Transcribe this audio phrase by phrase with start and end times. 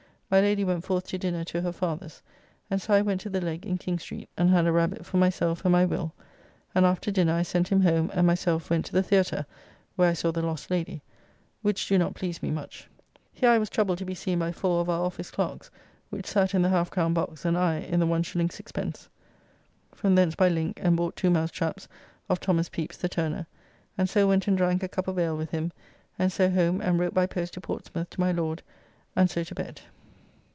[0.33, 2.21] My Lady went forth to dinner to her father's,
[2.69, 5.17] and so I went to the Leg in King Street and had a rabbit for
[5.17, 6.13] myself and my Will,
[6.73, 9.45] and after dinner I sent him home and myself went to the Theatre,
[9.97, 11.01] where I saw "The Lost Lady,"
[11.61, 12.87] which do not please me much.
[13.33, 15.69] Here I was troubled to be seen by four of our office clerks,
[16.11, 18.21] which sat in the half crown box and I in the 1s.
[18.21, 19.09] 6d.
[19.93, 21.89] From thence by link, and bought two mouse traps
[22.29, 23.47] of Thomas Pepys, the Turner,
[23.97, 25.73] and so went and drank a cup of ale with him,
[26.17, 28.63] and so home and wrote by post to Portsmouth to my Lord
[29.13, 29.81] and so to bed.